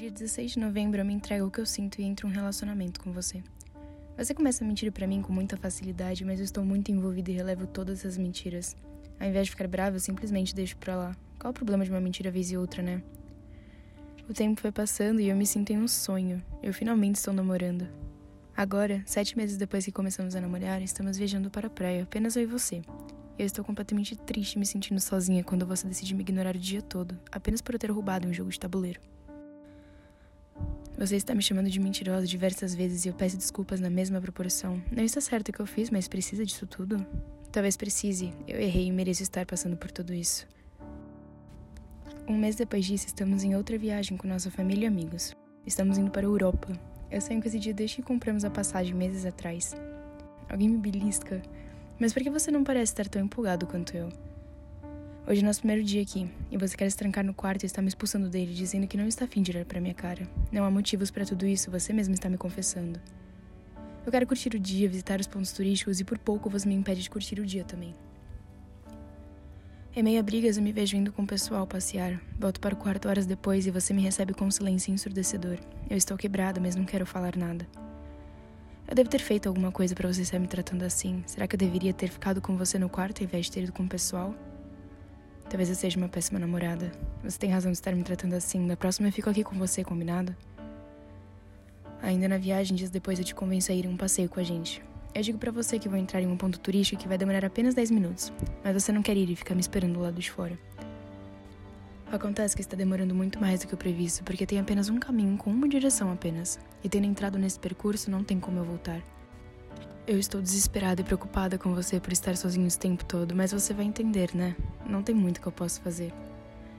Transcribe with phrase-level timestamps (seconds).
[0.00, 2.32] dia 16 de novembro eu me entrego o que eu sinto e entro em um
[2.32, 3.42] relacionamento com você.
[4.16, 7.34] Você começa a mentir para mim com muita facilidade, mas eu estou muito envolvida e
[7.34, 8.74] relevo todas as mentiras.
[9.20, 11.16] Ao invés de ficar brava, eu simplesmente deixo pra lá.
[11.38, 13.02] Qual o problema de uma mentira vez e outra, né?
[14.26, 16.42] O tempo foi passando e eu me sinto em um sonho.
[16.62, 17.86] Eu finalmente estou namorando.
[18.56, 22.44] Agora, sete meses depois que começamos a namorar, estamos viajando para a praia, apenas eu
[22.44, 22.80] e você.
[23.38, 27.18] Eu estou completamente triste me sentindo sozinha quando você decide me ignorar o dia todo,
[27.30, 28.98] apenas por eu ter roubado um jogo de tabuleiro.
[31.00, 34.82] Você está me chamando de mentirosa diversas vezes e eu peço desculpas na mesma proporção.
[34.92, 37.06] Não está certo o que eu fiz, mas precisa disso tudo?
[37.50, 38.34] Talvez precise.
[38.46, 40.46] Eu errei e mereço estar passando por tudo isso.
[42.28, 45.34] Um mês depois disso, estamos em outra viagem com nossa família e amigos.
[45.66, 46.70] Estamos indo para a Europa.
[47.10, 49.74] Eu saio com esse dia desde que compramos a passagem meses atrás.
[50.50, 51.40] Alguém me belisca.
[51.98, 54.10] Mas por que você não parece estar tão empolgado quanto eu?
[55.30, 57.80] Hoje é nosso primeiro dia aqui, e você quer se trancar no quarto e está
[57.80, 60.28] me expulsando dele, dizendo que não está afim de olhar para minha cara.
[60.50, 63.00] Não há motivos para tudo isso, você mesmo está me confessando.
[64.04, 67.00] Eu quero curtir o dia, visitar os pontos turísticos e por pouco você me impede
[67.00, 67.94] de curtir o dia também.
[69.94, 72.20] Em meio a brigas, eu me vejo indo com o pessoal passear.
[72.36, 75.58] Volto para o quarto horas depois e você me recebe com um silêncio ensurdecedor.
[75.88, 77.68] Eu estou quebrada, mas não quero falar nada.
[78.88, 81.22] Eu devo ter feito alguma coisa para você estar me tratando assim.
[81.24, 83.72] Será que eu deveria ter ficado com você no quarto ao invés de ter ido
[83.72, 84.34] com o pessoal?
[85.50, 86.92] Talvez eu seja uma péssima namorada.
[87.24, 88.68] Você tem razão de estar me tratando assim.
[88.68, 90.34] Da próxima eu fico aqui com você, combinado?
[92.00, 94.44] Ainda na viagem, dias depois eu te convenço a ir em um passeio com a
[94.44, 94.80] gente.
[95.12, 97.74] Eu digo para você que vou entrar em um ponto turístico que vai demorar apenas
[97.74, 100.56] 10 minutos, mas você não quer ir e ficar me esperando do lado de fora.
[102.12, 105.36] Acontece que está demorando muito mais do que o previsto, porque tem apenas um caminho
[105.36, 109.02] com uma direção apenas, e tendo entrado nesse percurso não tem como eu voltar.
[110.06, 113.74] Eu estou desesperada e preocupada com você por estar sozinho esse tempo todo, mas você
[113.74, 114.56] vai entender, né?
[114.86, 116.12] Não tem muito que eu possa fazer.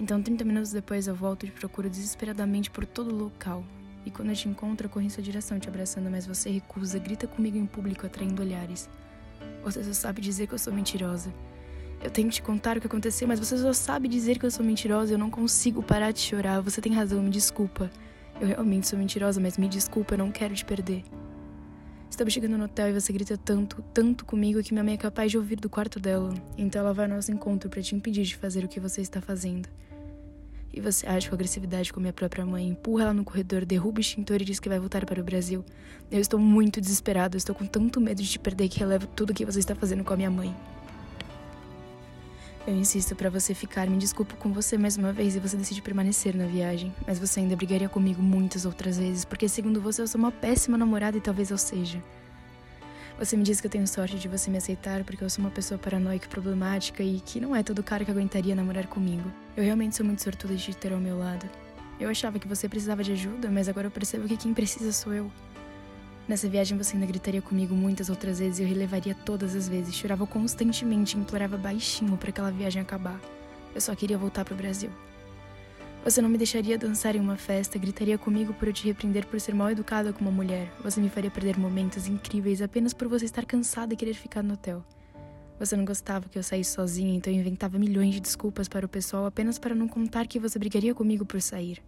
[0.00, 3.62] Então, 30 minutos depois, eu volto e te procuro desesperadamente por todo o local.
[4.04, 6.98] E quando eu te encontro, eu corro em sua direção te abraçando, mas você recusa,
[6.98, 8.88] grita comigo em público, atraindo olhares.
[9.62, 11.32] Você só sabe dizer que eu sou mentirosa.
[12.02, 14.50] Eu tenho que te contar o que aconteceu, mas você só sabe dizer que eu
[14.50, 15.14] sou mentirosa.
[15.14, 16.60] Eu não consigo parar de chorar.
[16.62, 17.88] Você tem razão, me desculpa.
[18.40, 21.04] Eu realmente sou mentirosa, mas me desculpa, eu não quero te perder.
[22.12, 25.30] Estamos chegando no hotel e você grita tanto, tanto comigo que minha mãe é capaz
[25.30, 26.34] de ouvir do quarto dela.
[26.58, 29.18] Então ela vai ao nosso encontro para te impedir de fazer o que você está
[29.18, 29.66] fazendo.
[30.70, 34.00] E você age com agressividade com minha própria mãe, empurra ela no corredor, derruba o
[34.02, 35.64] extintor e diz que vai voltar para o Brasil.
[36.10, 39.34] Eu estou muito desesperado, estou com tanto medo de te perder que relevo tudo o
[39.34, 40.54] que você está fazendo com a minha mãe.
[42.64, 45.82] Eu insisto para você ficar, me desculpo com você mais uma vez e você decide
[45.82, 46.94] permanecer na viagem.
[47.04, 50.78] Mas você ainda brigaria comigo muitas outras vezes, porque segundo você eu sou uma péssima
[50.78, 52.00] namorada e talvez eu seja.
[53.18, 55.50] Você me diz que eu tenho sorte de você me aceitar porque eu sou uma
[55.50, 59.28] pessoa paranoica e problemática e que não é todo cara que aguentaria namorar comigo.
[59.56, 61.50] Eu realmente sou muito sortuda de te ter ao meu lado.
[61.98, 65.12] Eu achava que você precisava de ajuda, mas agora eu percebo que quem precisa sou
[65.12, 65.32] eu.
[66.28, 69.94] Nessa viagem você ainda gritaria comigo muitas outras vezes e eu relevaria todas as vezes.
[69.94, 73.20] Chorava constantemente e implorava baixinho para aquela viagem acabar.
[73.74, 74.90] Eu só queria voltar para o Brasil.
[76.04, 79.40] Você não me deixaria dançar em uma festa, gritaria comigo por eu te repreender por
[79.40, 80.72] ser mal educada como uma mulher.
[80.82, 84.54] Você me faria perder momentos incríveis apenas por você estar cansada e querer ficar no
[84.54, 84.84] hotel.
[85.60, 88.88] Você não gostava que eu saísse sozinha, então eu inventava milhões de desculpas para o
[88.88, 91.80] pessoal apenas para não contar que você brigaria comigo por sair.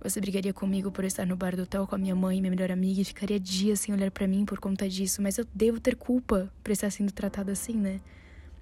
[0.00, 2.70] Você brigaria comigo por estar no bar do hotel com a minha mãe, minha melhor
[2.70, 5.96] amiga, e ficaria dias sem olhar para mim por conta disso, mas eu devo ter
[5.96, 8.00] culpa por estar sendo tratada assim, né?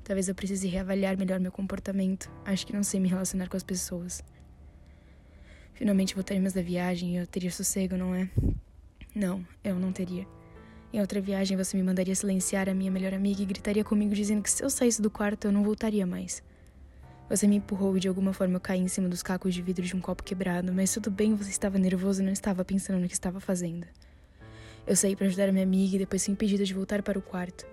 [0.03, 2.31] Talvez eu precise reavaliar melhor meu comportamento.
[2.45, 4.23] Acho que não sei me relacionar com as pessoas.
[5.75, 8.31] Finalmente voltaremos da viagem e eu teria sossego, não é?
[9.15, 10.27] Não, eu não teria.
[10.91, 14.43] Em outra viagem você me mandaria silenciar a minha melhor amiga e gritaria comigo dizendo
[14.43, 16.43] que se eu saísse do quarto eu não voltaria mais.
[17.29, 19.85] Você me empurrou e de alguma forma eu caí em cima dos cacos de vidro
[19.85, 23.09] de um copo quebrado, mas tudo bem, você estava nervoso e não estava pensando no
[23.09, 23.85] que estava fazendo.
[24.87, 27.23] Eu saí para ajudar a minha amiga e depois fui impedida de voltar para o
[27.23, 27.67] quarto.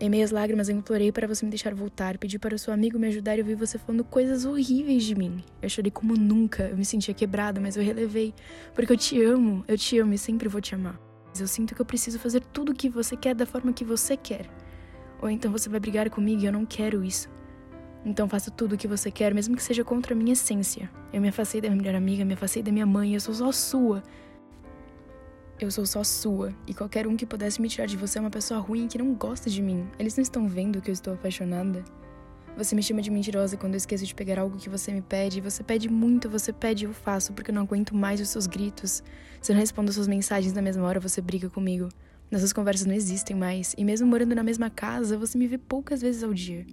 [0.00, 2.98] Em meias lágrimas, eu implorei para você me deixar voltar, pedi para o seu amigo
[2.98, 5.44] me ajudar e eu vi você falando coisas horríveis de mim.
[5.60, 8.32] Eu chorei como nunca, eu me sentia quebrada, mas eu relevei,
[8.74, 10.98] porque eu te amo, eu te amo e sempre vou te amar.
[11.28, 13.84] Mas eu sinto que eu preciso fazer tudo o que você quer da forma que
[13.84, 14.48] você quer.
[15.20, 17.28] Ou então você vai brigar comigo e eu não quero isso.
[18.08, 20.90] Então faça tudo o que você quer, mesmo que seja contra a minha essência.
[21.12, 23.52] Eu me afastei da minha melhor amiga, me afastei da minha mãe, eu sou só
[23.52, 24.02] sua.
[25.60, 28.30] Eu sou só sua, e qualquer um que pudesse me tirar de você é uma
[28.30, 29.86] pessoa ruim que não gosta de mim.
[29.98, 31.84] Eles não estão vendo que eu estou apaixonada.
[32.56, 35.42] Você me chama de mentirosa quando eu esqueço de pegar algo que você me pede.
[35.42, 38.46] Você pede muito, você pede e eu faço, porque eu não aguento mais os seus
[38.46, 39.02] gritos.
[39.42, 41.90] Se eu não respondo suas mensagens na mesma hora, você briga comigo.
[42.30, 46.00] Nossas conversas não existem mais, e mesmo morando na mesma casa, você me vê poucas
[46.00, 46.64] vezes ao dia.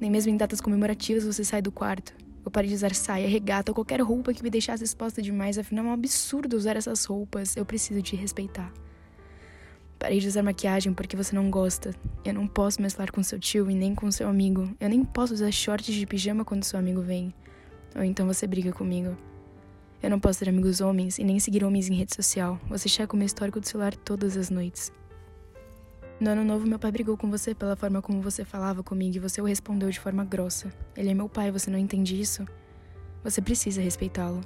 [0.00, 2.14] Nem mesmo em datas comemorativas você sai do quarto.
[2.44, 5.88] Eu parei de usar saia, regata, qualquer roupa que me deixasse exposta demais, afinal é
[5.88, 7.56] um absurdo usar essas roupas.
[7.56, 8.70] Eu preciso te respeitar.
[9.98, 11.94] Parei de usar maquiagem porque você não gosta.
[12.22, 14.68] Eu não posso mesclar com seu tio e nem com seu amigo.
[14.78, 17.32] Eu nem posso usar shorts de pijama quando seu amigo vem.
[17.96, 19.16] Ou então você briga comigo.
[20.02, 22.60] Eu não posso ter amigos homens e nem seguir homens em rede social.
[22.68, 24.92] Você checa o meu histórico do celular todas as noites.
[26.20, 29.18] No ano novo, meu pai brigou com você pela forma como você falava comigo e
[29.18, 30.72] você o respondeu de forma grossa.
[30.96, 32.46] Ele é meu pai, você não entende isso?
[33.24, 34.40] Você precisa respeitá-lo.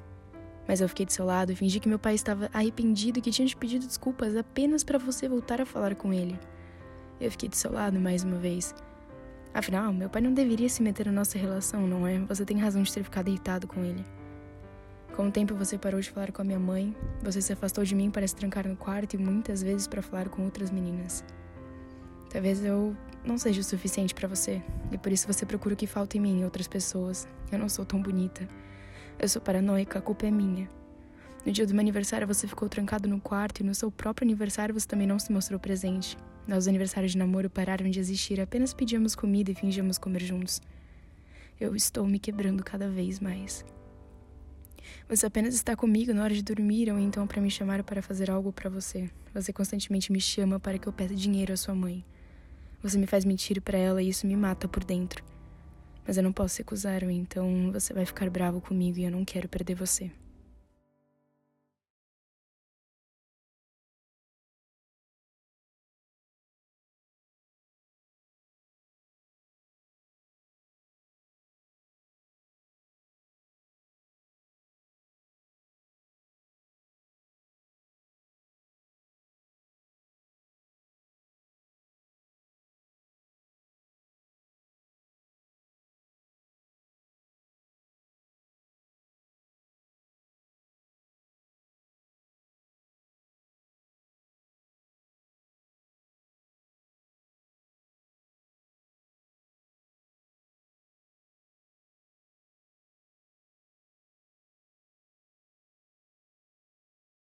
[0.67, 3.31] Mas eu fiquei do seu lado e fingi que meu pai estava arrependido e que
[3.31, 6.38] tinha te pedido desculpas apenas para você voltar a falar com ele.
[7.20, 8.75] Eu fiquei do seu lado mais uma vez.
[9.53, 12.19] Afinal, meu pai não deveria se meter na nossa relação, não é?
[12.20, 14.05] Você tem razão de ter ficado irritado com ele.
[15.15, 17.94] Com o tempo você parou de falar com a minha mãe, você se afastou de
[17.94, 21.25] mim para se trancar no quarto e muitas vezes para falar com outras meninas.
[22.30, 25.86] Talvez eu não seja o suficiente para você, e por isso você procura o que
[25.86, 27.26] falta em mim e outras pessoas.
[27.50, 28.48] Eu não sou tão bonita.
[29.19, 30.69] Eu sou paranoica, a culpa é minha.
[31.44, 34.75] No dia do meu aniversário você ficou trancado no quarto e no seu próprio aniversário
[34.75, 36.16] você também não se mostrou presente.
[36.46, 40.60] Nossos aniversários de namoro pararam de existir, apenas pedíamos comida e fingíamos comer juntos.
[41.60, 43.64] Eu estou me quebrando cada vez mais.
[45.08, 48.31] Você apenas está comigo na hora de dormir ou então para me chamar para fazer
[48.31, 49.10] algo para você.
[49.34, 52.04] Você constantemente me chama para que eu peça dinheiro à sua mãe.
[52.82, 55.25] Você me faz mentir para ela e isso me mata por dentro.
[56.06, 59.48] Mas eu não posso recusar, então você vai ficar bravo comigo e eu não quero
[59.48, 60.10] perder você.